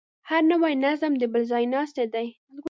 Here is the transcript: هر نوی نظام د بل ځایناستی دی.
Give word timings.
هر 0.29 0.41
نوی 0.51 0.73
نظام 0.85 1.13
د 1.17 1.23
بل 1.33 1.43
ځایناستی 1.51 2.05
دی. 2.13 2.27